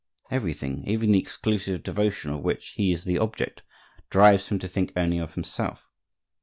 Everything, 0.31 0.83
even 0.87 1.11
the 1.11 1.19
exclusive 1.19 1.83
devotion 1.83 2.31
of 2.31 2.39
which 2.41 2.69
he 2.69 2.91
is 2.91 3.03
the 3.03 3.19
object, 3.19 3.61
drives 4.09 4.47
him 4.47 4.57
to 4.57 4.67
think 4.67 4.91
only 4.95 5.19
of 5.19 5.35
himself. 5.35 5.91